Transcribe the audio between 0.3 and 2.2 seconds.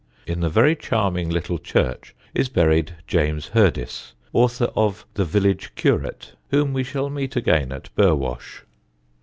the very charming little church